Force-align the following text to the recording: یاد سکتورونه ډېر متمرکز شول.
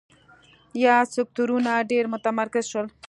یاد 0.83 1.07
سکتورونه 1.15 1.71
ډېر 1.91 2.05
متمرکز 2.13 2.65
شول. 2.71 2.85